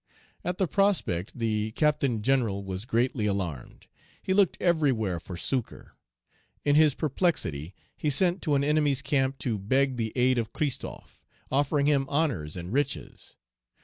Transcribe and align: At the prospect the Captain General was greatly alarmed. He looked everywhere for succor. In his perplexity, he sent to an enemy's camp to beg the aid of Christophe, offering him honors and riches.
At 0.43 0.57
the 0.57 0.67
prospect 0.67 1.37
the 1.37 1.73
Captain 1.73 2.23
General 2.23 2.63
was 2.63 2.85
greatly 2.85 3.27
alarmed. 3.27 3.85
He 4.19 4.33
looked 4.33 4.57
everywhere 4.59 5.19
for 5.19 5.37
succor. 5.37 5.93
In 6.65 6.73
his 6.75 6.95
perplexity, 6.95 7.75
he 7.95 8.09
sent 8.09 8.41
to 8.41 8.55
an 8.55 8.63
enemy's 8.63 9.03
camp 9.03 9.37
to 9.45 9.59
beg 9.59 9.97
the 9.97 10.11
aid 10.15 10.39
of 10.39 10.53
Christophe, 10.53 11.21
offering 11.51 11.85
him 11.85 12.09
honors 12.09 12.57
and 12.57 12.73
riches. 12.73 13.35